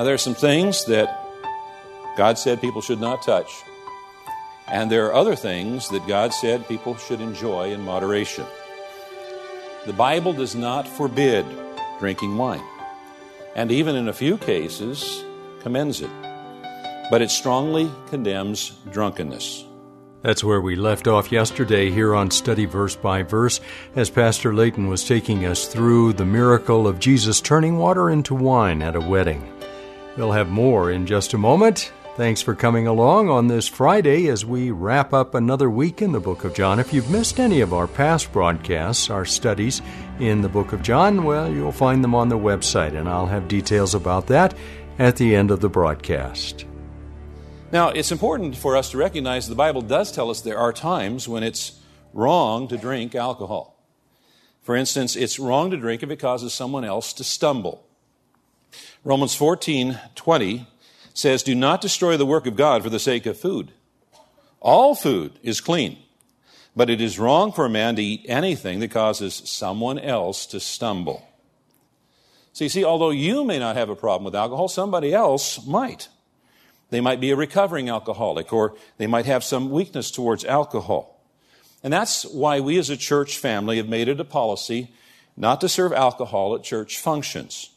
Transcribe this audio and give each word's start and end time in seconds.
Now, 0.00 0.04
there 0.04 0.14
are 0.14 0.28
some 0.32 0.34
things 0.34 0.86
that 0.86 1.14
God 2.16 2.38
said 2.38 2.62
people 2.62 2.80
should 2.80 3.02
not 3.02 3.20
touch, 3.20 3.52
and 4.66 4.90
there 4.90 5.04
are 5.04 5.14
other 5.14 5.36
things 5.36 5.90
that 5.90 6.06
God 6.06 6.32
said 6.32 6.66
people 6.66 6.96
should 6.96 7.20
enjoy 7.20 7.74
in 7.74 7.84
moderation. 7.84 8.46
The 9.84 9.92
Bible 9.92 10.32
does 10.32 10.54
not 10.54 10.88
forbid 10.88 11.44
drinking 11.98 12.38
wine, 12.38 12.64
and 13.54 13.70
even 13.70 13.94
in 13.94 14.08
a 14.08 14.14
few 14.14 14.38
cases 14.38 15.22
commends 15.60 16.00
it, 16.00 16.10
but 17.10 17.20
it 17.20 17.30
strongly 17.30 17.90
condemns 18.08 18.70
drunkenness. 18.90 19.66
That's 20.22 20.42
where 20.42 20.62
we 20.62 20.76
left 20.76 21.08
off 21.08 21.30
yesterday 21.30 21.90
here 21.90 22.14
on 22.14 22.30
Study 22.30 22.64
Verse 22.64 22.96
by 22.96 23.22
Verse 23.22 23.60
as 23.94 24.08
Pastor 24.08 24.54
Layton 24.54 24.88
was 24.88 25.04
taking 25.04 25.44
us 25.44 25.66
through 25.66 26.14
the 26.14 26.24
miracle 26.24 26.88
of 26.88 27.00
Jesus 27.00 27.42
turning 27.42 27.76
water 27.76 28.08
into 28.08 28.34
wine 28.34 28.80
at 28.80 28.96
a 28.96 29.00
wedding. 29.02 29.59
We'll 30.20 30.32
have 30.32 30.50
more 30.50 30.90
in 30.90 31.06
just 31.06 31.32
a 31.32 31.38
moment. 31.38 31.94
Thanks 32.14 32.42
for 32.42 32.54
coming 32.54 32.86
along 32.86 33.30
on 33.30 33.46
this 33.46 33.66
Friday 33.66 34.28
as 34.28 34.44
we 34.44 34.70
wrap 34.70 35.14
up 35.14 35.34
another 35.34 35.70
week 35.70 36.02
in 36.02 36.12
the 36.12 36.20
book 36.20 36.44
of 36.44 36.52
John. 36.52 36.78
If 36.78 36.92
you've 36.92 37.10
missed 37.10 37.40
any 37.40 37.62
of 37.62 37.72
our 37.72 37.86
past 37.86 38.30
broadcasts, 38.30 39.08
our 39.08 39.24
studies 39.24 39.80
in 40.18 40.42
the 40.42 40.48
book 40.50 40.74
of 40.74 40.82
John, 40.82 41.24
well, 41.24 41.50
you'll 41.50 41.72
find 41.72 42.04
them 42.04 42.14
on 42.14 42.28
the 42.28 42.36
website, 42.36 42.94
and 42.94 43.08
I'll 43.08 43.28
have 43.28 43.48
details 43.48 43.94
about 43.94 44.26
that 44.26 44.54
at 44.98 45.16
the 45.16 45.34
end 45.34 45.50
of 45.50 45.60
the 45.60 45.70
broadcast. 45.70 46.66
Now, 47.72 47.88
it's 47.88 48.12
important 48.12 48.58
for 48.58 48.76
us 48.76 48.90
to 48.90 48.98
recognize 48.98 49.48
the 49.48 49.54
Bible 49.54 49.80
does 49.80 50.12
tell 50.12 50.28
us 50.28 50.42
there 50.42 50.58
are 50.58 50.74
times 50.74 51.28
when 51.28 51.42
it's 51.42 51.80
wrong 52.12 52.68
to 52.68 52.76
drink 52.76 53.14
alcohol. 53.14 53.82
For 54.60 54.76
instance, 54.76 55.16
it's 55.16 55.38
wrong 55.38 55.70
to 55.70 55.78
drink 55.78 56.02
if 56.02 56.10
it 56.10 56.18
causes 56.18 56.52
someone 56.52 56.84
else 56.84 57.14
to 57.14 57.24
stumble. 57.24 57.86
Romans 59.04 59.34
14 59.34 59.98
20 60.14 60.66
says, 61.14 61.42
Do 61.42 61.54
not 61.54 61.80
destroy 61.80 62.16
the 62.16 62.26
work 62.26 62.46
of 62.46 62.56
God 62.56 62.82
for 62.82 62.90
the 62.90 62.98
sake 62.98 63.26
of 63.26 63.38
food. 63.38 63.72
All 64.60 64.94
food 64.94 65.38
is 65.42 65.60
clean, 65.60 65.98
but 66.76 66.90
it 66.90 67.00
is 67.00 67.18
wrong 67.18 67.52
for 67.52 67.64
a 67.64 67.70
man 67.70 67.96
to 67.96 68.02
eat 68.02 68.26
anything 68.28 68.80
that 68.80 68.90
causes 68.90 69.42
someone 69.44 69.98
else 69.98 70.46
to 70.46 70.60
stumble. 70.60 71.26
So 72.52 72.64
you 72.64 72.68
see, 72.68 72.84
although 72.84 73.10
you 73.10 73.44
may 73.44 73.58
not 73.58 73.76
have 73.76 73.88
a 73.88 73.96
problem 73.96 74.24
with 74.24 74.34
alcohol, 74.34 74.68
somebody 74.68 75.14
else 75.14 75.64
might. 75.66 76.08
They 76.90 77.00
might 77.00 77.20
be 77.20 77.30
a 77.30 77.36
recovering 77.36 77.88
alcoholic, 77.88 78.52
or 78.52 78.74
they 78.98 79.06
might 79.06 79.26
have 79.26 79.44
some 79.44 79.70
weakness 79.70 80.10
towards 80.10 80.44
alcohol. 80.44 81.20
And 81.82 81.92
that's 81.92 82.24
why 82.24 82.60
we 82.60 82.78
as 82.78 82.90
a 82.90 82.96
church 82.96 83.38
family 83.38 83.76
have 83.78 83.88
made 83.88 84.08
it 84.08 84.20
a 84.20 84.24
policy 84.24 84.92
not 85.36 85.60
to 85.60 85.68
serve 85.68 85.92
alcohol 85.92 86.54
at 86.54 86.62
church 86.62 86.98
functions. 86.98 87.69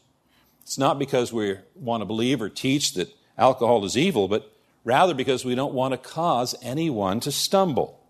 It's 0.64 0.78
not 0.78 0.98
because 0.98 1.30
we 1.30 1.58
want 1.74 2.00
to 2.00 2.06
believe 2.06 2.40
or 2.40 2.48
teach 2.48 2.94
that 2.94 3.14
alcohol 3.36 3.84
is 3.84 3.98
evil, 3.98 4.28
but 4.28 4.50
rather 4.82 5.12
because 5.12 5.44
we 5.44 5.54
don't 5.54 5.74
want 5.74 5.92
to 5.92 5.98
cause 5.98 6.54
anyone 6.62 7.20
to 7.20 7.30
stumble. 7.30 8.00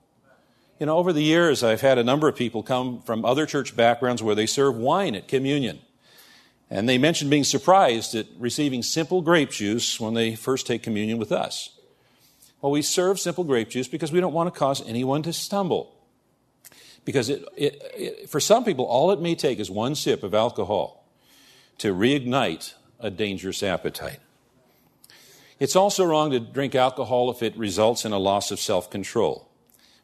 You 0.78 0.87
know, 0.87 0.97
over 0.97 1.12
the 1.12 1.22
years, 1.22 1.64
I've 1.64 1.81
had 1.81 1.98
a 1.98 2.04
number 2.04 2.28
of 2.28 2.37
people 2.37 2.62
come 2.62 3.03
from 3.03 3.25
other 3.25 3.44
church 3.44 3.76
backgrounds 3.76 4.22
where 4.22 4.37
they 4.37 4.47
serve 4.47 4.76
wine 4.76 5.16
at 5.16 5.26
communion. 5.26 5.81
And 6.70 6.88
they 6.88 6.97
mentioned 6.97 7.31
being 7.31 7.44
surprised 7.44 8.14
at 8.14 8.26
receiving 8.38 8.82
simple 8.84 9.20
grape 9.20 9.50
juice 9.50 9.98
when 9.98 10.14
they 10.14 10.37
first 10.37 10.66
take 10.66 10.82
communion 10.82 11.19
with 11.19 11.32
us. 11.32 11.70
Well, 12.60 12.72
we 12.72 12.82
serve 12.82 13.19
simple 13.19 13.44
grape 13.44 13.69
juice 13.69 13.88
because 13.88 14.12
we 14.12 14.20
don't 14.20 14.32
want 14.32 14.53
to 14.53 14.59
cause 14.59 14.87
anyone 14.88 15.22
to 15.25 15.32
stumble. 15.32 15.93
Because 17.04 17.28
it, 17.28 17.44
it, 17.56 17.82
it, 17.97 18.31
for 18.31 18.41
some 18.41 18.64
people, 18.64 18.84
all 18.84 19.10
it 19.10 19.20
may 19.20 19.34
take 19.34 19.59
is 19.59 19.70
one 19.70 19.97
sip 19.97 20.22
of 20.22 20.34
alcohol 20.34 21.03
to 21.79 21.95
reignite 21.95 22.75
a 23.01 23.11
dangerous 23.11 23.62
appetite. 23.62 24.21
It's 25.59 25.77
also 25.77 26.05
wrong 26.05 26.31
to 26.33 26.41
drink 26.41 26.75
alcohol 26.75 27.31
if 27.31 27.43
it 27.43 27.57
results 27.57 28.05
in 28.05 28.12
a 28.12 28.19
loss 28.19 28.51
of 28.51 28.61
self-control. 28.61 29.49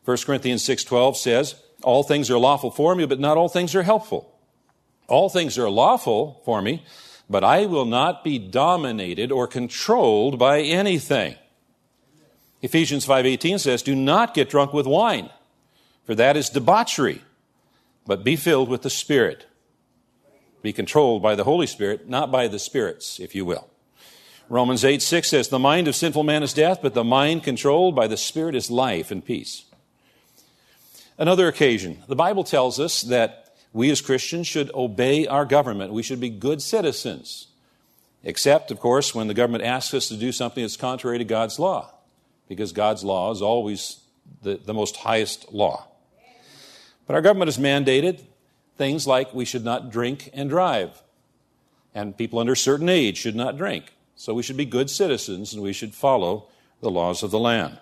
1 0.05 0.25
Corinthians 0.25 0.63
6:12 0.63 1.17
says, 1.17 1.57
"All 1.83 2.03
things 2.03 2.31
are 2.31 2.39
lawful 2.39 2.71
for 2.71 2.95
me, 2.95 3.05
but 3.07 3.21
not 3.21 3.37
all 3.37 3.49
things 3.49 3.75
are 3.75 3.83
helpful." 3.83 4.33
All 5.09 5.29
things 5.29 5.59
are 5.59 5.69
lawful 5.69 6.41
for 6.45 6.63
me, 6.63 6.85
but 7.29 7.43
I 7.43 7.67
will 7.67 7.85
not 7.85 8.23
be 8.23 8.39
dominated 8.39 9.33
or 9.33 9.47
controlled 9.47 10.39
by 10.39 10.61
anything. 10.61 11.35
Ephesians 12.63 13.05
5:18 13.05 13.59
says, 13.59 13.83
"Do 13.83 13.97
not 13.97 14.35
get 14.35 14.51
drunk 14.51 14.73
with 14.73 14.87
wine, 14.87 15.31
for 16.05 16.15
that 16.15 16.37
is 16.37 16.49
debauchery, 16.49 17.23
but 18.07 18.23
be 18.23 18.37
filled 18.37 18.69
with 18.69 18.83
the 18.83 18.91
Spirit." 18.91 19.47
Be 20.63 20.73
controlled 20.73 21.23
by 21.23 21.35
the 21.35 21.45
Holy 21.45 21.67
Spirit, 21.67 22.09
not 22.09 22.31
by 22.31 22.49
the 22.49 22.59
spirits, 22.59 23.19
if 23.19 23.35
you 23.35 23.45
will. 23.45 23.69
Romans 24.49 24.85
8 24.85 25.01
6 25.01 25.29
says, 25.29 25.49
The 25.49 25.59
mind 25.59 25.89
of 25.89 25.95
sinful 25.95 26.25
man 26.25 26.43
is 26.43 26.53
death, 26.53 26.81
but 26.83 26.95
the 26.95 27.05
mind 27.05 27.45
controlled 27.45 27.95
by 27.95 28.07
the 28.07 28.17
Spirit 28.17 28.55
is 28.55 28.71
life 28.71 29.11
and 29.11 29.25
peace. 29.25 29.65
Another 31.17 31.49
occasion, 31.49 32.03
the 32.09 32.17
Bible 32.17 32.45
tells 32.45 32.81
us 32.81 33.03
that 33.03 33.55
we 33.73 33.91
as 33.91 34.01
Christians 34.01 34.47
should 34.47 34.71
obey 34.75 35.27
our 35.27 35.45
government. 35.45 35.93
We 35.93 36.03
should 36.03 36.21
be 36.21 36.31
good 36.31 36.61
citizens. 36.61 37.47
Except, 38.25 38.71
of 38.71 38.81
course, 38.81 39.15
when 39.15 39.29
the 39.29 39.35
government 39.35 39.65
asks 39.65 39.95
us 39.95 40.09
to 40.09 40.17
do 40.17 40.33
something 40.33 40.63
that's 40.63 40.77
contrary 40.77 41.19
to 41.19 41.25
God's 41.25 41.59
law, 41.59 41.91
because 42.49 42.73
God's 42.73 43.05
law 43.05 43.31
is 43.31 43.41
always 43.41 44.01
the, 44.43 44.57
the 44.57 44.75
most 44.75 44.97
highest 44.97 45.53
law. 45.53 45.87
But 47.07 47.15
our 47.15 47.23
government 47.23 47.49
has 47.49 47.59
mandated 47.59 48.25
things 48.81 49.07
like 49.07 49.35
we 49.35 49.45
should 49.45 49.63
not 49.63 49.91
drink 49.91 50.31
and 50.33 50.49
drive, 50.49 51.03
and 51.95 52.17
people 52.17 52.39
under 52.39 52.55
a 52.55 52.57
certain 52.57 52.89
age 52.89 53.19
should 53.19 53.37
not 53.37 53.59
drink. 53.59 53.93
So 54.17 54.33
we 54.33 54.43
should 54.43 54.57
be 54.57 54.65
good 54.65 54.89
citizens 54.89 55.53
and 55.53 55.63
we 55.63 55.75
should 55.75 55.95
follow 55.95 56.49
the 56.81 56.91
laws 56.91 57.23
of 57.23 57.31
the 57.31 57.39
land. 57.39 57.79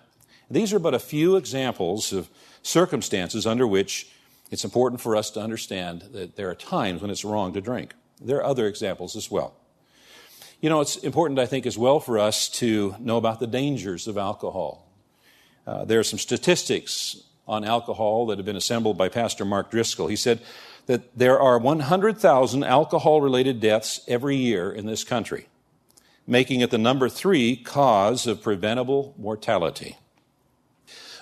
These 0.51 0.73
are 0.73 0.81
but 0.81 0.95
a 0.95 0.99
few 0.99 1.37
examples 1.37 2.13
of 2.13 2.29
circumstances 2.63 3.47
under 3.47 3.65
which 3.65 4.09
it's 4.51 4.65
important 4.65 5.01
for 5.01 5.15
us 5.15 5.31
to 5.31 5.41
understand 5.41 6.03
that 6.15 6.35
there 6.35 6.51
are 6.51 6.57
times 6.57 7.01
when 7.01 7.13
it's 7.13 7.25
wrong 7.25 7.53
to 7.53 7.61
drink. 7.61 7.95
There 8.21 8.39
are 8.39 8.45
other 8.45 8.67
examples 8.67 9.15
as 9.15 9.31
well. 9.31 9.55
You 10.61 10.69
know, 10.69 10.81
it's 10.81 10.97
important, 10.97 11.39
I 11.39 11.47
think, 11.47 11.65
as 11.65 11.79
well 11.79 12.01
for 12.01 12.19
us 12.19 12.49
to 12.59 12.97
know 12.99 13.19
about 13.19 13.39
the 13.39 13.47
dangers 13.47 14.09
of 14.09 14.19
alcohol. 14.19 14.85
Uh, 15.65 15.85
there 15.85 16.01
are 16.01 16.11
some 16.13 16.19
statistics 16.19 17.23
on 17.49 17.65
alcohol 17.65 18.27
that 18.27 18.39
have 18.39 18.45
been 18.45 18.57
assembled 18.57 18.99
by 18.99 19.09
Pastor 19.09 19.45
Mark 19.45 19.71
Driscoll. 19.71 20.07
He 20.07 20.17
said 20.17 20.41
that 20.87 21.17
there 21.17 21.41
are 21.41 21.59
100,000 21.59 22.65
alcohol 22.65 23.21
related 23.21 23.61
deaths 23.61 24.01
every 24.07 24.37
year 24.37 24.71
in 24.71 24.87
this 24.87 25.03
country, 25.03 25.47
making 26.27 26.61
it 26.61 26.71
the 26.71 26.79
number 26.79 27.09
three 27.09 27.57
cause 27.57 28.27
of 28.27 28.43
preventable 28.43 29.15
mortality. 29.19 29.97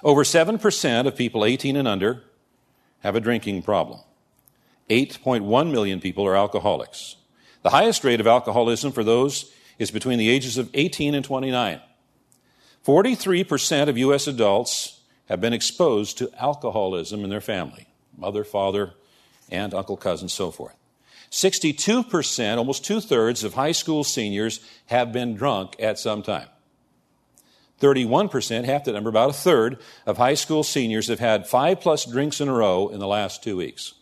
Over 0.03 0.25
7% 0.25 1.06
of 1.06 1.16
people 1.16 1.44
18 1.44 1.76
and 1.76 1.88
under 1.88 2.22
have 3.00 3.16
a 3.16 3.20
drinking 3.20 3.62
problem. 3.62 4.00
8.1 4.91 5.70
million 5.70 6.00
people 6.00 6.26
are 6.26 6.36
alcoholics. 6.36 7.16
The 7.62 7.70
highest 7.70 8.04
rate 8.04 8.20
of 8.20 8.26
alcoholism 8.26 8.92
for 8.92 9.03
those 9.03 9.53
is 9.78 9.91
between 9.91 10.18
the 10.18 10.28
ages 10.28 10.59
of 10.59 10.71
18 10.74 11.15
and 11.15 11.24
29. 11.24 11.80
43% 12.84 13.89
of 13.89 13.98
U.S. 13.98 14.28
adults 14.28 14.96
have 15.28 15.40
been 15.40 15.52
exposed 15.52 16.18
to 16.18 16.30
alcoholism 16.40 17.24
in 17.24 17.30
their 17.30 17.40
family 17.40 17.86
mother, 18.16 18.44
father, 18.44 18.94
aunt, 19.50 19.74
uncle, 19.74 19.96
cousin, 19.96 20.28
so 20.28 20.50
forth. 20.50 20.74
62%, 21.30 22.56
almost 22.56 22.84
two 22.84 23.00
thirds 23.00 23.44
of 23.44 23.54
high 23.54 23.72
school 23.72 24.04
seniors 24.04 24.60
have 24.86 25.12
been 25.12 25.34
drunk 25.34 25.76
at 25.78 25.98
some 25.98 26.22
time. 26.22 26.48
31%, 27.80 28.64
half 28.64 28.84
the 28.84 28.92
number, 28.92 29.10
about 29.10 29.30
a 29.30 29.34
third 29.34 29.78
of 30.06 30.16
high 30.16 30.34
school 30.34 30.62
seniors 30.62 31.08
have 31.08 31.20
had 31.20 31.46
five 31.46 31.80
plus 31.80 32.06
drinks 32.06 32.40
in 32.40 32.48
a 32.48 32.52
row 32.52 32.88
in 32.88 33.00
the 33.00 33.06
last 33.06 33.42
two 33.42 33.56
weeks. 33.56 33.94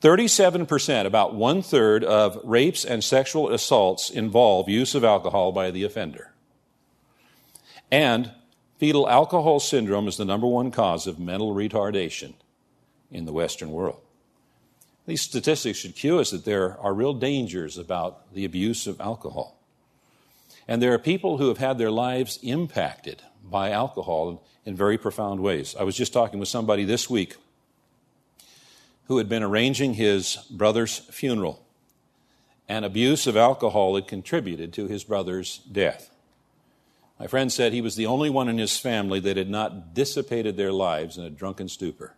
37%, 0.00 1.06
about 1.06 1.34
one 1.34 1.62
third 1.62 2.02
of 2.02 2.38
rapes 2.42 2.84
and 2.84 3.04
sexual 3.04 3.50
assaults 3.50 4.10
involve 4.10 4.68
use 4.68 4.94
of 4.94 5.04
alcohol 5.04 5.52
by 5.52 5.70
the 5.70 5.84
offender. 5.84 6.32
And 7.90 8.32
fetal 8.78 9.08
alcohol 9.08 9.60
syndrome 9.60 10.08
is 10.08 10.16
the 10.16 10.24
number 10.24 10.46
one 10.46 10.70
cause 10.70 11.06
of 11.06 11.18
mental 11.18 11.54
retardation 11.54 12.34
in 13.10 13.24
the 13.24 13.32
Western 13.32 13.70
world. 13.70 14.00
These 15.06 15.22
statistics 15.22 15.78
should 15.78 15.94
cue 15.94 16.18
us 16.18 16.30
that 16.30 16.44
there 16.44 16.78
are 16.80 16.94
real 16.94 17.14
dangers 17.14 17.76
about 17.76 18.32
the 18.34 18.44
abuse 18.44 18.86
of 18.86 19.00
alcohol. 19.00 19.58
And 20.66 20.80
there 20.82 20.94
are 20.94 20.98
people 20.98 21.36
who 21.36 21.48
have 21.48 21.58
had 21.58 21.76
their 21.76 21.90
lives 21.90 22.38
impacted 22.42 23.22
by 23.42 23.70
alcohol 23.70 24.42
in 24.64 24.74
very 24.74 24.96
profound 24.96 25.40
ways. 25.40 25.76
I 25.78 25.82
was 25.82 25.96
just 25.96 26.12
talking 26.12 26.40
with 26.40 26.48
somebody 26.48 26.84
this 26.84 27.10
week 27.10 27.36
who 29.08 29.18
had 29.18 29.28
been 29.28 29.42
arranging 29.42 29.94
his 29.94 30.38
brother's 30.50 30.98
funeral, 30.98 31.62
and 32.66 32.86
abuse 32.86 33.26
of 33.26 33.36
alcohol 33.36 33.94
had 33.96 34.08
contributed 34.08 34.72
to 34.72 34.86
his 34.86 35.04
brother's 35.04 35.58
death. 35.70 36.10
My 37.18 37.26
friend 37.28 37.52
said 37.52 37.72
he 37.72 37.80
was 37.80 37.96
the 37.96 38.06
only 38.06 38.28
one 38.28 38.48
in 38.48 38.58
his 38.58 38.78
family 38.78 39.20
that 39.20 39.36
had 39.36 39.48
not 39.48 39.94
dissipated 39.94 40.56
their 40.56 40.72
lives 40.72 41.16
in 41.16 41.24
a 41.24 41.30
drunken 41.30 41.68
stupor. 41.68 42.16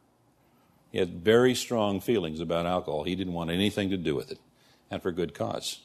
He 0.90 0.98
had 0.98 1.22
very 1.22 1.54
strong 1.54 2.00
feelings 2.00 2.40
about 2.40 2.64
alcohol. 2.64 3.04
He 3.04 3.14
didn't 3.14 3.34
want 3.34 3.50
anything 3.50 3.90
to 3.90 3.98
do 3.98 4.14
with 4.14 4.30
it, 4.30 4.38
and 4.90 5.02
for 5.02 5.12
good 5.12 5.34
cause. 5.34 5.80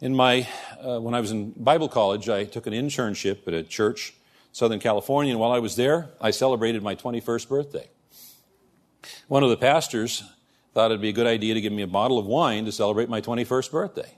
In 0.00 0.16
my, 0.16 0.48
uh, 0.84 0.98
when 0.98 1.14
I 1.14 1.20
was 1.20 1.30
in 1.30 1.52
Bible 1.52 1.88
college, 1.88 2.28
I 2.28 2.44
took 2.44 2.66
an 2.66 2.72
internship 2.72 3.46
at 3.46 3.54
a 3.54 3.62
church, 3.62 4.10
in 4.10 4.54
Southern 4.54 4.80
California, 4.80 5.30
and 5.30 5.38
while 5.38 5.52
I 5.52 5.60
was 5.60 5.76
there, 5.76 6.10
I 6.20 6.32
celebrated 6.32 6.82
my 6.82 6.96
21st 6.96 7.48
birthday. 7.48 7.88
One 9.28 9.44
of 9.44 9.50
the 9.50 9.56
pastors 9.56 10.24
thought 10.74 10.90
it'd 10.90 11.00
be 11.00 11.10
a 11.10 11.12
good 11.12 11.28
idea 11.28 11.54
to 11.54 11.60
give 11.60 11.72
me 11.72 11.82
a 11.82 11.86
bottle 11.86 12.18
of 12.18 12.26
wine 12.26 12.64
to 12.64 12.72
celebrate 12.72 13.08
my 13.08 13.20
21st 13.20 13.70
birthday. 13.70 14.16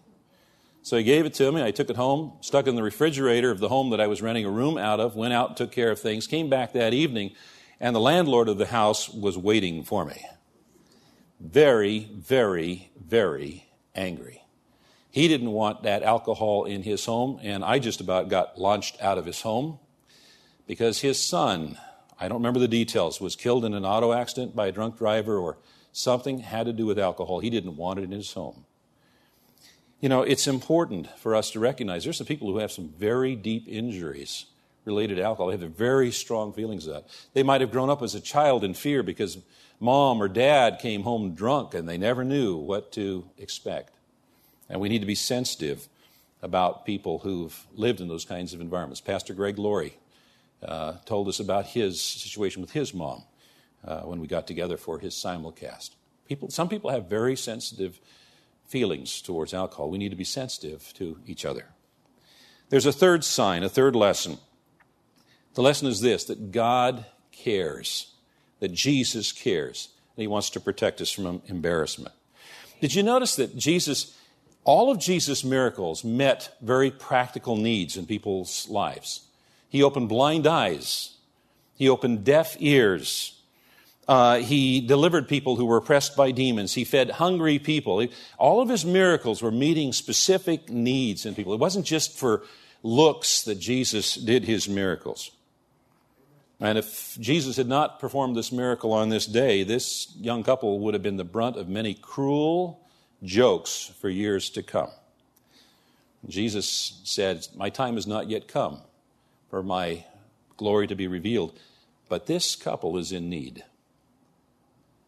So 0.85 0.99
he 0.99 1.03
gave 1.03 1.25
it 1.25 1.33
to 1.35 1.51
me. 1.51 1.63
I 1.63 1.71
took 1.71 1.89
it 1.89 1.97
home, 1.97 2.35
stuck 2.43 2.67
it 2.67 2.69
in 2.69 2.77
the 2.77 2.83
refrigerator 2.83 3.51
of 3.51 3.59
the 3.59 3.71
home 3.71 3.89
that 3.89 4.03
I 4.03 4.07
was 4.07 4.21
renting 4.21 4.45
a 4.45 4.51
room 4.51 4.77
out 4.77 5.01
of, 5.01 5.17
went 5.17 5.33
out, 5.33 5.57
took 5.57 5.73
care 5.73 5.91
of 5.91 5.99
things, 5.99 6.27
came 6.27 6.51
back 6.51 6.75
that 6.75 6.93
evening, 6.93 7.31
and 7.81 7.97
the 7.97 8.01
landlord 8.01 8.51
of 8.51 8.59
the 8.59 8.67
house 8.67 9.09
was 9.09 9.39
waiting 9.39 9.83
for 9.83 10.05
me. 10.05 10.21
Very, 11.41 12.11
very, 12.13 12.91
very 13.03 13.67
angry. 13.95 14.45
He 15.11 15.27
didn't 15.27 15.53
want 15.53 15.85
that 15.85 16.03
alcohol 16.03 16.65
in 16.65 16.83
his 16.83 17.07
home, 17.07 17.41
and 17.43 17.65
I 17.65 17.79
just 17.79 18.03
about 18.03 18.29
got 18.29 18.59
launched 18.59 19.01
out 19.01 19.17
of 19.17 19.25
his 19.25 19.41
home 19.41 19.79
because 20.67 21.01
his 21.01 21.19
son, 21.19 21.79
I 22.21 22.29
don't 22.29 22.41
remember 22.41 22.61
the 22.61 22.69
details, 22.69 23.23
was 23.23 23.37
killed 23.37 23.65
in 23.65 23.73
an 23.73 23.87
auto 23.87 24.13
accident 24.13 24.55
by 24.55 24.67
a 24.67 24.73
drunk 24.73 24.99
driver 24.99 25.39
or 25.39 25.57
something 25.93 26.41
had 26.41 26.67
to 26.67 26.75
do 26.75 26.85
with 26.85 26.99
alcohol. 26.99 27.41
He 27.41 27.49
didn't 27.49 27.79
want 27.79 28.01
it 28.01 28.03
in 28.03 28.11
his 28.11 28.35
home. 28.35 28.67
You 30.05 30.11
know, 30.11 30.21
it's 30.21 30.47
important 30.47 31.09
for 31.19 31.35
us 31.35 31.53
to 31.53 31.61
recognize 31.61 32.05
there's 32.05 32.19
some 32.19 32.27
people 32.27 32.49
who 32.49 32.59
have 32.59 32.71
some 32.71 32.91
very 32.91 33.35
deep 33.35 33.67
injuries 33.67 34.45
related 34.85 35.15
to 35.15 35.23
alcohol. 35.23 35.47
They 35.47 35.57
have 35.57 35.71
very 35.71 36.11
strong 36.13 36.53
feelings 36.53 36.87
of 36.87 36.93
that. 36.93 37.05
They 37.33 37.43
might 37.43 37.63
have 37.63 37.71
grown 37.71 37.89
up 37.89 38.03
as 38.03 38.15
a 38.15 38.21
child 38.21 38.65
in 38.65 38.75
fear 38.75 39.03
because 39.03 39.39
mom 39.81 40.23
or 40.23 40.29
dad 40.29 40.79
came 40.79 41.05
home 41.05 41.35
drunk 41.35 41.73
and 41.73 41.89
they 41.89 41.97
never 41.97 42.23
knew 42.23 42.55
what 42.55 42.93
to 42.93 43.25
expect. 43.39 43.95
And 44.69 44.79
we 44.79 44.91
need 44.91 44.99
to 44.99 45.07
be 45.07 45.15
sensitive 45.15 45.89
about 46.43 46.85
people 46.85 47.21
who've 47.21 47.59
lived 47.73 48.03
in 48.03 48.09
those 48.09 48.27
kinds 48.27 48.53
of 48.53 48.61
environments. 48.61 49.01
Pastor 49.01 49.33
Greg 49.33 49.59
Laurie 49.59 49.97
uh, 50.63 50.99
told 51.07 51.29
us 51.29 51.41
about 51.41 51.65
his 51.65 52.03
situation 52.03 52.61
with 52.61 52.73
his 52.73 52.93
mom 52.93 53.23
uh, 53.83 54.01
when 54.01 54.21
we 54.21 54.27
got 54.27 54.47
together 54.47 54.77
for 54.77 54.99
his 54.99 55.15
simulcast. 55.15 55.93
People, 56.29 56.51
some 56.51 56.69
people 56.69 56.91
have 56.91 57.07
very 57.07 57.37
sensitive 57.37 57.99
feelings 58.67 59.23
towards 59.23 59.55
alcohol. 59.55 59.91
We 59.91 59.99
need 59.99 60.11
to 60.11 60.17
be 60.17 60.25
sensitive 60.25 60.93
to 60.95 61.19
each 61.27 61.45
other. 61.45 61.67
There's 62.71 62.87
a 62.87 62.93
third 62.93 63.25
sign, 63.25 63.63
a 63.63 63.69
third 63.69 63.95
lesson. 63.95 64.39
The 65.55 65.63
lesson 65.63 65.89
is 65.89 66.01
this 66.01 66.25
that 66.25 66.51
God 66.51 67.05
cares, 67.31 68.13
that 68.61 68.73
Jesus 68.73 69.33
cares, 69.33 69.89
and 70.17 70.23
He 70.23 70.27
wants 70.27 70.51
to 70.51 70.61
protect 70.61 71.01
us 71.01 71.11
from 71.11 71.43
embarrassment. 71.47 72.15
Did 72.81 72.95
you 72.95 73.03
notice 73.03 73.37
that 73.37 73.57
Jesus, 73.57 74.17
all 74.65 74.91
of 74.91 74.99
Jesus' 74.99 75.45
miracles 75.45 76.05
met 76.05 76.57
very 76.61 76.91
practical 76.91 77.57
needs 77.57 77.97
in 77.97 78.07
people's 78.07 78.69
lives? 78.69 79.27
He 79.69 79.83
opened 79.83 80.09
blind 80.09 80.47
eyes, 80.47 81.15
He 81.77 81.89
opened 81.89 82.25
deaf 82.25 82.57
ears, 82.59 83.34
uh, 84.07 84.39
he 84.39 84.81
delivered 84.81 85.29
people 85.29 85.57
who 85.57 85.65
were 85.65 85.79
oppressed 85.79 86.17
by 86.17 86.31
demons. 86.31 86.75
He 86.75 86.85
fed 86.85 87.11
hungry 87.11 87.59
people. 87.59 88.07
All 88.39 88.61
of 88.61 88.69
his 88.69 88.85
miracles 88.85 89.43
were 89.43 89.51
meeting 89.51 89.93
specific 89.93 90.69
needs 90.69 91.25
in 91.25 91.35
people. 91.35 91.55
It 91.55 91.61
wasn't 91.61 91.87
just 91.87 92.17
for 92.17 92.45
looks 92.83 93.43
that 93.43 93.59
Jesus 93.59 94.15
did 94.15 94.45
his 94.45 94.69
miracles. 94.69 95.31
And 96.61 96.79
if 96.79 97.17
Jesus 97.19 97.57
had 97.57 97.67
not 97.67 97.99
performed 97.99 98.37
this 98.37 98.53
miracle 98.53 98.93
on 98.93 99.09
this 99.09 99.27
day, 99.27 99.65
this 99.65 100.15
young 100.21 100.43
couple 100.43 100.79
would 100.81 100.95
have 100.95 101.03
been 101.03 101.17
the 101.17 101.25
brunt 101.25 101.57
of 101.57 101.69
many 101.69 101.95
cruel 101.95 102.81
jokes 103.23 103.93
for 104.01 104.09
years 104.09 104.51
to 104.51 104.63
come. 104.63 104.91
Jesus 106.29 107.01
said, 107.05 107.47
My 107.57 107.71
time 107.71 107.95
has 107.95 108.07
not 108.07 108.29
yet 108.29 108.49
come 108.49 108.81
for 109.51 109.63
my 109.63 110.05
glory 110.57 110.87
to 110.87 110.95
be 110.95 111.07
revealed, 111.07 111.59
but 112.09 112.27
this 112.27 112.55
couple 112.57 112.97
is 112.97 113.13
in 113.13 113.29
need. 113.29 113.65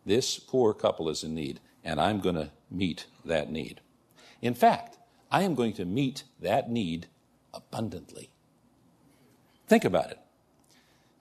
This 0.06 0.38
poor 0.38 0.72
couple 0.72 1.08
is 1.08 1.24
in 1.24 1.34
need, 1.34 1.58
and 1.84 2.00
I'm 2.00 2.20
going 2.20 2.36
to 2.36 2.50
meet 2.70 3.06
that 3.24 3.50
need. 3.50 3.80
In 4.40 4.54
fact, 4.54 4.96
I 5.32 5.42
am 5.42 5.56
going 5.56 5.72
to 5.74 5.84
meet 5.84 6.22
that 6.40 6.70
need 6.70 7.08
abundantly. 7.52 8.30
Think 9.66 9.84
about 9.84 10.12
it. 10.12 10.18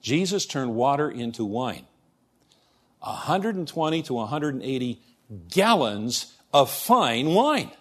Jesus 0.00 0.46
turned 0.46 0.76
water 0.76 1.10
into 1.10 1.44
wine. 1.44 1.86
120 3.00 4.02
to 4.04 4.14
180 4.14 5.02
gallons 5.48 6.36
of 6.52 6.70
fine 6.70 7.34
wine. 7.34 7.72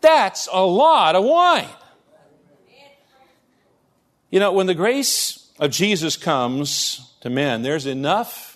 That's 0.00 0.48
a 0.50 0.64
lot 0.64 1.14
of 1.14 1.24
wine. 1.24 1.68
You 4.30 4.40
know, 4.40 4.52
when 4.52 4.66
the 4.66 4.74
grace 4.74 5.50
of 5.58 5.70
Jesus 5.70 6.16
comes 6.16 7.14
to 7.20 7.28
men, 7.28 7.62
there's 7.62 7.84
enough 7.84 8.49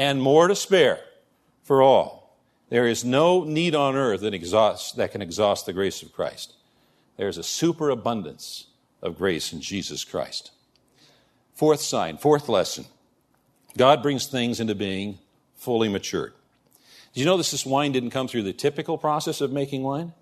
and 0.00 0.22
more 0.22 0.48
to 0.48 0.56
spare 0.56 0.98
for 1.62 1.82
all. 1.82 2.40
There 2.70 2.86
is 2.86 3.04
no 3.04 3.44
need 3.44 3.74
on 3.74 3.96
earth 3.96 4.22
that, 4.22 4.32
exhausts, 4.32 4.92
that 4.92 5.12
can 5.12 5.20
exhaust 5.20 5.66
the 5.66 5.74
grace 5.74 6.02
of 6.02 6.10
Christ. 6.10 6.54
There 7.18 7.28
is 7.28 7.36
a 7.36 7.42
superabundance 7.42 8.68
of 9.02 9.18
grace 9.18 9.52
in 9.52 9.60
Jesus 9.60 10.02
Christ. 10.02 10.52
Fourth 11.52 11.82
sign, 11.82 12.16
fourth 12.16 12.48
lesson 12.48 12.86
God 13.76 14.02
brings 14.02 14.26
things 14.26 14.58
into 14.58 14.74
being 14.74 15.18
fully 15.54 15.90
matured. 15.90 16.32
Did 17.12 17.20
you 17.20 17.26
know 17.26 17.36
this, 17.36 17.50
this 17.50 17.66
wine 17.66 17.92
didn't 17.92 18.10
come 18.10 18.26
through 18.26 18.44
the 18.44 18.54
typical 18.54 18.96
process 18.96 19.42
of 19.42 19.52
making 19.52 19.82
wine? 19.82 20.14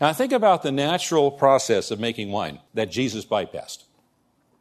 Now, 0.00 0.12
think 0.12 0.32
about 0.32 0.64
the 0.64 0.72
natural 0.72 1.30
process 1.30 1.92
of 1.92 2.00
making 2.00 2.32
wine 2.32 2.58
that 2.74 2.90
Jesus 2.90 3.24
bypassed. 3.24 3.84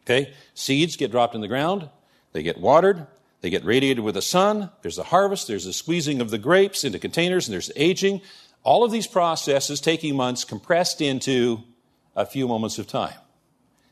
Okay? 0.01 0.31
Seeds 0.53 0.95
get 0.95 1.09
dropped 1.09 1.33
in 1.33 1.41
the 1.41 1.47
ground, 1.47 1.89
they 2.33 2.43
get 2.43 2.59
watered, 2.59 3.07
they 3.43 3.49
get 3.49 3.65
radiated 3.65 4.05
with 4.05 4.15
the 4.15 4.21
sun. 4.21 4.71
There's 4.83 4.95
the 4.95 5.03
harvest. 5.03 5.49
There's 5.49 5.65
the 5.65 5.73
squeezing 5.73 6.21
of 6.21 6.29
the 6.29 6.37
grapes 6.37 6.85
into 6.85 6.97
containers, 6.97 7.45
and 7.45 7.53
there's 7.53 7.69
aging. 7.75 8.21
All 8.63 8.85
of 8.85 8.91
these 8.91 9.05
processes 9.05 9.81
taking 9.81 10.15
months 10.15 10.45
compressed 10.45 11.01
into 11.01 11.61
a 12.15 12.25
few 12.25 12.47
moments 12.47 12.79
of 12.79 12.87
time. 12.87 13.17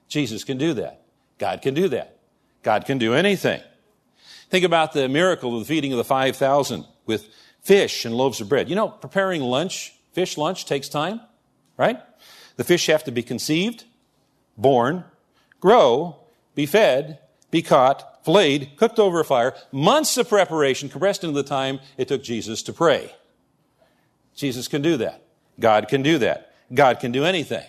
Jesus 0.08 0.46
can 0.46 0.58
do 0.58 0.74
that. 0.76 1.02
God 1.38 1.62
can 1.62 1.74
do 1.74 1.90
that. 1.90 2.18
God 2.64 2.86
can 2.86 2.98
do 2.98 3.14
anything. 3.14 3.62
Think 4.50 4.64
about 4.64 4.94
the 4.94 5.10
miracle 5.10 5.54
of 5.54 5.60
the 5.60 5.66
feeding 5.66 5.92
of 5.92 5.98
the 5.98 6.06
5,000 6.06 6.86
with 7.06 7.28
fish 7.62 8.06
and 8.06 8.16
loaves 8.16 8.40
of 8.40 8.48
bread. 8.48 8.70
You 8.70 8.78
know, 8.78 8.88
preparing 8.88 9.42
lunch, 9.42 9.94
fish 10.14 10.38
lunch 10.38 10.66
takes 10.66 10.88
time, 10.88 11.20
right? 11.76 12.00
The 12.56 12.64
fish 12.64 12.86
have 12.86 13.04
to 13.04 13.12
be 13.12 13.22
conceived, 13.22 13.84
born, 14.58 15.04
grow, 15.60 16.22
be 16.56 16.66
fed, 16.66 17.20
be 17.50 17.62
caught, 17.62 18.08
flayed, 18.24 18.76
cooked 18.78 19.00
over 19.00 19.20
a 19.20 19.26
fire, 19.26 19.54
months 19.72 20.18
of 20.18 20.30
preparation 20.30 20.90
compressed 20.90 21.24
into 21.24 21.36
the 21.42 21.48
time 21.48 21.80
it 21.98 22.08
took 22.08 22.24
Jesus 22.24 22.64
to 22.64 22.74
pray. 22.74 23.14
Jesus 24.36 24.68
can 24.68 24.82
do 24.82 24.98
that. 24.98 25.24
God 25.60 25.88
can 25.88 26.02
do 26.02 26.18
that. 26.20 26.54
God 26.74 27.00
can 27.00 27.12
do 27.12 27.26
anything. 27.26 27.66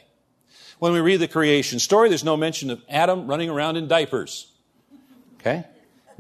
When 0.79 0.93
we 0.93 1.01
read 1.01 1.19
the 1.19 1.29
creation 1.29 1.79
story, 1.79 2.09
there's 2.09 2.25
no 2.25 2.37
mention 2.37 2.71
of 2.71 2.83
Adam 2.89 3.27
running 3.27 3.51
around 3.51 3.77
in 3.77 3.89
diapers. 3.89 4.51
Okay? 5.39 5.65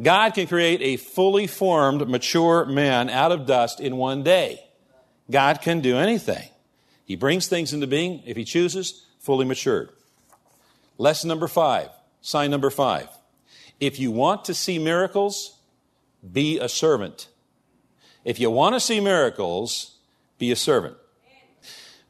God 0.00 0.34
can 0.34 0.46
create 0.46 0.80
a 0.82 0.96
fully 0.96 1.46
formed, 1.46 2.08
mature 2.08 2.64
man 2.64 3.10
out 3.10 3.32
of 3.32 3.46
dust 3.46 3.80
in 3.80 3.96
one 3.96 4.22
day. 4.22 4.64
God 5.30 5.60
can 5.60 5.80
do 5.80 5.96
anything. 5.96 6.48
He 7.04 7.16
brings 7.16 7.46
things 7.46 7.72
into 7.72 7.86
being, 7.86 8.22
if 8.24 8.36
he 8.36 8.44
chooses, 8.44 9.06
fully 9.18 9.44
matured. 9.44 9.90
Lesson 10.98 11.28
number 11.28 11.48
five, 11.48 11.88
sign 12.20 12.50
number 12.50 12.70
five. 12.70 13.08
If 13.82 13.98
you 13.98 14.12
want 14.12 14.44
to 14.44 14.54
see 14.54 14.78
miracles, 14.78 15.58
be 16.32 16.60
a 16.60 16.68
servant. 16.68 17.26
If 18.24 18.38
you 18.38 18.48
want 18.48 18.76
to 18.76 18.80
see 18.80 19.00
miracles, 19.00 19.96
be 20.38 20.52
a 20.52 20.56
servant. 20.56 20.94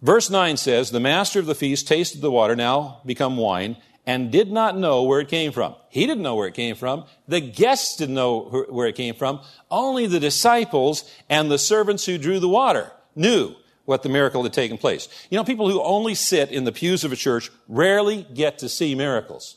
Verse 0.03 0.29
9 0.29 0.59
says, 0.59 0.91
The 0.91 1.01
master 1.01 1.41
of 1.41 1.47
the 1.47 1.55
feast 1.55 1.89
tasted 1.89 2.21
the 2.21 2.31
water, 2.31 2.55
now 2.55 3.01
become 3.07 3.39
wine, 3.39 3.79
and 4.05 4.31
did 4.31 4.53
not 4.53 4.77
know 4.77 5.05
where 5.05 5.21
it 5.21 5.29
came 5.29 5.51
from. 5.51 5.75
He 5.89 6.07
didn't 6.07 6.23
know 6.23 6.35
where 6.35 6.49
it 6.49 6.53
came 6.53 6.77
from. 6.77 7.07
The 7.27 7.41
guests 7.41 7.97
didn't 7.97 8.17
know 8.17 8.67
where 8.69 8.87
it 8.87 8.95
came 8.95 9.15
from. 9.15 9.41
Only 9.71 10.07
the 10.07 10.21
disciples 10.21 11.11
and 11.31 11.51
the 11.51 11.57
servants 11.57 12.05
who 12.05 12.19
drew 12.19 12.39
the 12.39 12.51
water 12.51 12.93
knew 13.17 13.55
what 13.87 14.03
the 14.03 14.11
miracle 14.11 14.43
had 14.43 14.53
taken 14.53 14.77
place. 14.77 15.09
You 15.31 15.39
know, 15.39 15.45
people 15.45 15.71
who 15.71 15.83
only 15.83 16.15
sit 16.17 16.51
in 16.51 16.65
the 16.65 16.73
pews 16.73 17.03
of 17.03 17.13
a 17.13 17.17
church 17.17 17.51
rarely 17.67 18.27
get 18.35 18.59
to 18.59 18.69
see 18.69 18.95
miracles. 18.95 19.57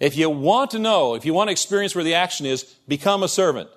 If 0.00 0.16
you 0.16 0.30
want 0.30 0.70
to 0.70 0.78
know, 0.78 1.14
if 1.14 1.26
you 1.26 1.34
want 1.34 1.48
to 1.48 1.52
experience 1.52 1.94
where 1.94 2.02
the 2.02 2.14
action 2.14 2.46
is, 2.46 2.64
become 2.88 3.22
a 3.22 3.28
servant. 3.28 3.68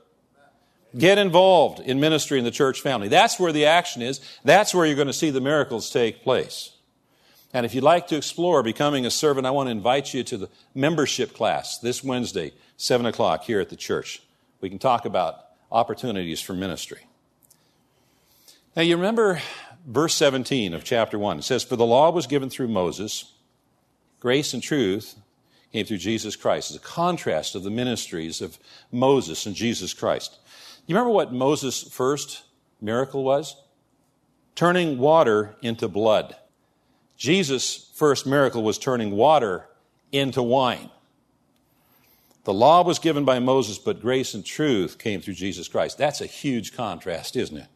Get 0.97 1.17
involved 1.17 1.81
in 1.81 1.99
ministry 1.99 2.39
in 2.39 2.45
the 2.45 2.51
church 2.51 2.79
family. 2.79 3.09
That's 3.09 3.39
where 3.39 3.51
the 3.51 3.65
action 3.65 4.01
is. 4.01 4.21
That's 4.45 4.73
where 4.73 4.85
you're 4.85 4.95
going 4.95 5.07
to 5.07 5.13
see 5.13 5.31
the 5.31 5.41
miracles 5.41 5.89
take 5.89 6.23
place. 6.23 6.71
And 7.51 7.65
if 7.65 7.75
you'd 7.75 7.83
like 7.83 8.07
to 8.07 8.15
explore 8.15 8.63
becoming 8.63 9.05
a 9.05 9.11
servant, 9.11 9.45
I 9.45 9.51
want 9.51 9.67
to 9.67 9.71
invite 9.71 10.13
you 10.13 10.23
to 10.23 10.37
the 10.37 10.49
membership 10.73 11.33
class 11.33 11.77
this 11.79 12.03
Wednesday, 12.03 12.53
7 12.77 13.05
o'clock 13.05 13.43
here 13.43 13.59
at 13.59 13.69
the 13.69 13.75
church. 13.75 14.21
We 14.61 14.69
can 14.69 14.79
talk 14.79 15.05
about 15.05 15.39
opportunities 15.71 16.41
for 16.41 16.53
ministry. 16.53 17.01
Now, 18.75 18.83
you 18.83 18.95
remember 18.95 19.41
verse 19.85 20.15
17 20.15 20.73
of 20.73 20.83
chapter 20.83 21.19
1. 21.19 21.39
It 21.39 21.43
says, 21.43 21.63
For 21.63 21.75
the 21.75 21.85
law 21.85 22.11
was 22.11 22.27
given 22.27 22.49
through 22.49 22.69
Moses, 22.69 23.33
grace 24.19 24.53
and 24.53 24.63
truth 24.63 25.15
came 25.73 25.85
through 25.85 25.97
Jesus 25.97 26.35
Christ. 26.35 26.69
It's 26.69 26.79
a 26.79 26.87
contrast 26.87 27.55
of 27.55 27.63
the 27.63 27.71
ministries 27.71 28.41
of 28.41 28.59
Moses 28.91 29.45
and 29.47 29.55
Jesus 29.55 29.93
Christ. 29.93 30.37
You 30.85 30.95
remember 30.95 31.11
what 31.11 31.33
Moses' 31.33 31.81
first 31.81 32.43
miracle 32.79 33.23
was? 33.23 33.55
Turning 34.55 34.99
water 34.99 35.55
into 35.63 35.87
blood. 35.87 36.35
Jesus' 37.17 37.89
first 37.95 38.27
miracle 38.27 38.61
was 38.61 38.77
turning 38.77 39.11
water 39.11 39.67
into 40.11 40.43
wine. 40.43 40.91
The 42.43 42.53
law 42.53 42.83
was 42.83 42.99
given 42.99 43.25
by 43.25 43.39
Moses, 43.39 43.79
but 43.79 44.01
grace 44.01 44.33
and 44.33 44.45
truth 44.45 44.99
came 44.99 45.21
through 45.21 45.35
Jesus 45.35 45.67
Christ. 45.67 45.97
That's 45.97 46.21
a 46.21 46.27
huge 46.27 46.75
contrast, 46.75 47.35
isn't 47.35 47.57
it? 47.57 47.67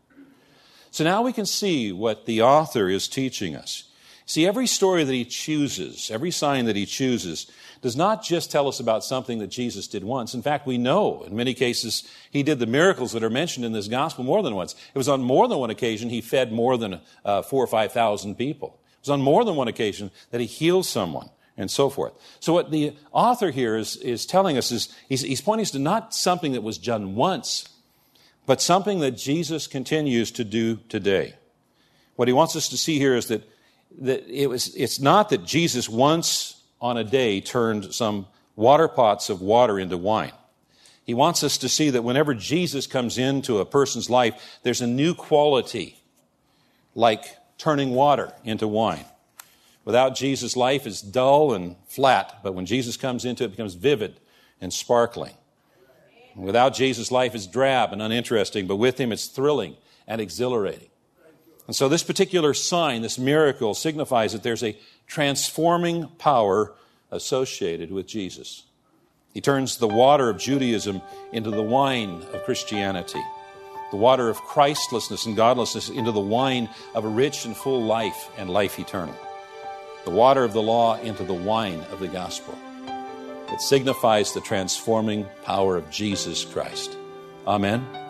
So 0.92 1.04
now 1.04 1.24
we 1.24 1.34
can 1.34 1.46
see 1.46 1.92
what 1.92 2.26
the 2.26 2.42
author 2.42 2.90
is 2.90 3.08
teaching 3.08 3.56
us. 3.56 3.86
See, 4.28 4.46
every 4.46 4.68
story 4.68 5.06
that 5.06 5.14
he 5.14 5.24
chooses, 5.24 6.12
every 6.12 6.32
sign 6.32 6.66
that 6.66 6.76
he 6.76 6.86
chooses, 6.86 7.50
does 7.82 7.96
not 7.96 8.26
just 8.26 8.52
tell 8.52 8.68
us 8.68 8.82
about 8.82 9.06
something 9.06 9.40
that 9.40 9.48
Jesus 9.48 9.88
did 9.88 10.04
once. 10.04 10.34
In 10.34 10.42
fact, 10.42 10.68
we 10.68 10.78
know 10.78 11.24
in 11.24 11.34
many 11.34 11.54
cases 11.54 12.04
he 12.30 12.44
did 12.44 12.60
the 12.60 12.66
miracles 12.66 13.14
that 13.14 13.24
are 13.24 13.30
mentioned 13.30 13.66
in 13.66 13.72
this 13.72 13.88
gospel 13.88 14.26
more 14.26 14.44
than 14.44 14.54
once. 14.54 14.76
It 14.94 14.98
was 14.98 15.08
on 15.08 15.22
more 15.22 15.48
than 15.48 15.60
one 15.60 15.70
occasion 15.70 16.10
he 16.10 16.20
fed 16.20 16.52
more 16.52 16.78
than 16.78 17.00
uh, 17.24 17.42
four 17.42 17.64
or 17.64 17.68
five 17.68 17.94
thousand 17.94 18.36
people. 18.36 18.78
It 18.96 19.04
was 19.04 19.10
on 19.12 19.22
more 19.22 19.46
than 19.46 19.56
one 19.56 19.70
occasion 19.70 20.12
that 20.32 20.42
he 20.42 20.48
healed 20.48 20.86
someone 20.86 21.30
and 21.56 21.72
so 21.72 21.90
forth. 21.90 22.12
So 22.42 22.52
what 22.52 22.70
the 22.70 22.98
author 23.14 23.50
here 23.50 23.78
is, 23.78 23.96
is 23.96 24.26
telling 24.26 24.58
us 24.58 24.74
is 24.74 24.94
he's, 25.08 25.22
he's 25.22 25.42
pointing 25.42 25.64
us 25.64 25.72
to 25.72 25.80
not 25.80 26.14
something 26.14 26.52
that 26.52 26.64
was 26.64 26.78
done 26.78 27.16
once, 27.16 27.70
but 28.46 28.62
something 28.62 29.00
that 29.00 29.12
Jesus 29.12 29.68
continues 29.68 30.32
to 30.32 30.44
do 30.44 30.78
today. 30.90 31.36
What 32.18 32.28
he 32.28 32.34
wants 32.34 32.58
us 32.58 32.68
to 32.70 32.78
see 32.78 32.98
here 32.98 33.16
is 33.16 33.28
that, 33.28 33.50
that 34.00 34.28
it 34.28 34.48
was, 34.48 34.76
it's 34.76 35.00
not 35.00 35.30
that 35.30 35.46
Jesus 35.46 35.90
once 35.90 36.62
on 36.80 36.98
a 36.98 37.04
day 37.04 37.42
turned 37.42 37.94
some 37.94 38.28
water 38.56 38.88
pots 38.88 39.30
of 39.30 39.42
water 39.42 39.80
into 39.80 39.98
wine. 39.98 40.34
He 41.04 41.14
wants 41.14 41.44
us 41.44 41.58
to 41.60 41.70
see 41.70 41.90
that 41.92 42.04
whenever 42.04 42.34
Jesus 42.34 42.86
comes 42.86 43.18
into 43.18 43.60
a 43.60 43.66
person's 43.66 44.10
life, 44.10 44.60
there's 44.64 44.82
a 44.82 44.88
new 44.88 45.14
quality, 45.14 45.98
like 46.96 47.24
turning 47.58 47.92
water 47.92 48.34
into 48.44 48.68
wine. 48.68 49.06
Without 49.86 50.16
Jesus, 50.16 50.58
life 50.58 50.86
is 50.86 51.02
dull 51.02 51.54
and 51.54 51.78
flat, 51.88 52.40
but 52.44 52.54
when 52.54 52.66
Jesus 52.66 52.98
comes 52.98 53.24
into 53.24 53.44
it, 53.44 53.48
it 53.48 53.52
becomes 53.52 53.76
vivid 53.76 54.20
and 54.60 54.74
sparkling. 54.74 55.34
Without 56.36 56.76
Jesus, 56.76 57.10
life 57.10 57.34
is 57.34 57.48
drab 57.48 57.94
and 57.94 58.02
uninteresting, 58.02 58.68
but 58.68 58.76
with 58.76 59.00
him, 59.00 59.14
it's 59.14 59.28
thrilling 59.28 59.78
and 60.06 60.20
exhilarating. 60.20 60.90
And 61.68 61.76
so, 61.76 61.90
this 61.90 62.04
particular 62.04 62.54
sign, 62.54 63.02
this 63.02 63.20
miracle, 63.20 63.74
signifies 63.74 64.32
that 64.32 64.42
there's 64.42 64.64
a 64.64 64.78
transforming 65.06 66.08
power 66.18 66.74
associated 67.12 67.92
with 67.92 68.08
Jesus. 68.08 68.64
He 69.34 69.42
turns 69.42 69.78
the 69.78 69.88
water 69.88 70.30
of 70.30 70.40
Judaism 70.40 71.02
into 71.32 71.52
the 71.52 71.62
wine 71.62 72.24
of 72.34 72.44
Christianity, 72.44 73.22
the 73.92 73.98
water 73.98 74.30
of 74.30 74.42
Christlessness 74.42 75.26
and 75.26 75.36
godlessness 75.36 75.90
into 75.90 76.12
the 76.12 76.20
wine 76.20 76.70
of 76.96 77.06
a 77.06 77.10
rich 77.10 77.46
and 77.46 77.56
full 77.56 77.84
life 77.84 78.30
and 78.38 78.50
life 78.50 78.80
eternal, 78.80 79.16
the 80.06 80.12
water 80.12 80.44
of 80.44 80.54
the 80.54 80.62
law 80.62 80.98
into 81.00 81.24
the 81.24 81.34
wine 81.34 81.82
of 81.92 82.00
the 82.00 82.08
gospel. 82.08 82.58
It 83.50 83.62
signifies 83.62 84.34
the 84.34 84.42
transforming 84.42 85.26
power 85.44 85.78
of 85.78 85.90
Jesus 85.90 86.44
Christ. 86.44 86.98
Amen. 87.46 88.07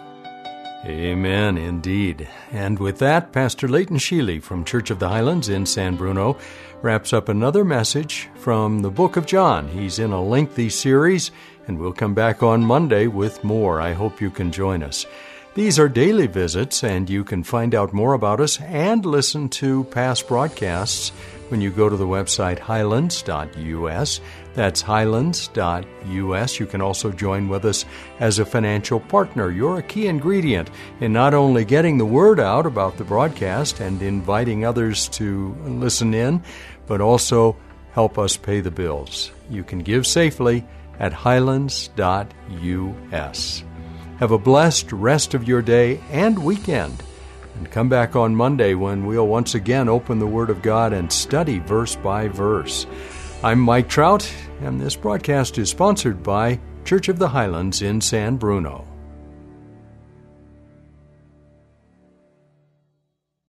Amen, 0.85 1.57
indeed. 1.57 2.27
And 2.51 2.77
with 2.79 2.99
that, 2.99 3.31
Pastor 3.31 3.67
Leighton 3.67 3.97
Sheely 3.97 4.41
from 4.41 4.63
Church 4.63 4.89
of 4.89 4.99
the 4.99 5.09
Highlands 5.09 5.49
in 5.49 5.65
San 5.65 5.95
Bruno 5.95 6.37
wraps 6.81 7.13
up 7.13 7.29
another 7.29 7.65
message 7.65 8.29
from 8.35 8.79
the 8.79 8.91
book 8.91 9.17
of 9.17 9.25
John. 9.25 9.67
He's 9.67 9.99
in 9.99 10.11
a 10.11 10.23
lengthy 10.23 10.69
series, 10.69 11.31
and 11.67 11.79
we'll 11.79 11.93
come 11.93 12.13
back 12.13 12.43
on 12.43 12.63
Monday 12.63 13.07
with 13.07 13.43
more. 13.43 13.81
I 13.81 13.93
hope 13.93 14.21
you 14.21 14.29
can 14.29 14.51
join 14.51 14.83
us. 14.83 15.05
These 15.55 15.79
are 15.79 15.89
daily 15.89 16.27
visits, 16.27 16.83
and 16.83 17.09
you 17.09 17.23
can 17.23 17.41
find 17.41 17.73
out 17.73 17.91
more 17.91 18.13
about 18.13 18.39
us 18.39 18.61
and 18.61 19.03
listen 19.03 19.49
to 19.49 19.85
past 19.85 20.27
broadcasts 20.27 21.11
when 21.49 21.61
you 21.61 21.69
go 21.69 21.89
to 21.89 21.97
the 21.97 22.07
website 22.07 22.59
highlands.us. 22.59 24.21
That's 24.53 24.81
highlands.us. 24.81 26.59
You 26.59 26.65
can 26.65 26.81
also 26.81 27.11
join 27.11 27.47
with 27.49 27.65
us 27.65 27.85
as 28.19 28.39
a 28.39 28.45
financial 28.45 28.99
partner. 28.99 29.51
You're 29.51 29.79
a 29.79 29.83
key 29.83 30.07
ingredient 30.07 30.69
in 30.99 31.13
not 31.13 31.33
only 31.33 31.63
getting 31.65 31.97
the 31.97 32.05
word 32.05 32.39
out 32.39 32.65
about 32.65 32.97
the 32.97 33.03
broadcast 33.03 33.79
and 33.79 34.01
inviting 34.01 34.65
others 34.65 35.07
to 35.09 35.55
listen 35.65 36.13
in, 36.13 36.43
but 36.87 37.01
also 37.01 37.55
help 37.91 38.17
us 38.17 38.37
pay 38.37 38.61
the 38.61 38.71
bills. 38.71 39.31
You 39.49 39.63
can 39.63 39.79
give 39.79 40.07
safely 40.07 40.65
at 40.99 41.13
highlands.us. 41.13 41.93
Have 44.19 44.31
a 44.31 44.37
blessed 44.37 44.91
rest 44.91 45.33
of 45.35 45.47
your 45.47 45.61
day 45.61 45.99
and 46.09 46.43
weekend. 46.43 47.03
And 47.57 47.71
come 47.71 47.89
back 47.89 48.15
on 48.15 48.35
Monday 48.35 48.75
when 48.75 49.05
we'll 49.05 49.27
once 49.27 49.55
again 49.55 49.89
open 49.89 50.19
the 50.19 50.27
Word 50.27 50.51
of 50.51 50.61
God 50.61 50.93
and 50.93 51.11
study 51.11 51.57
verse 51.57 51.95
by 51.95 52.27
verse. 52.27 52.85
I'm 53.43 53.59
Mike 53.59 53.89
Trout, 53.89 54.31
and 54.61 54.79
this 54.79 54.95
broadcast 54.95 55.57
is 55.57 55.69
sponsored 55.69 56.21
by 56.21 56.59
Church 56.85 57.09
of 57.09 57.17
the 57.17 57.29
Highlands 57.29 57.81
in 57.81 57.99
San 57.99 58.37
Bruno. 58.37 58.85